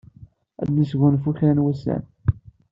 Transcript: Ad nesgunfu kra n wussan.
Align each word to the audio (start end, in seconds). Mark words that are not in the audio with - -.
Ad 0.61 0.69
nesgunfu 0.71 1.29
kra 1.37 1.51
n 1.55 1.63
wussan. 1.63 2.03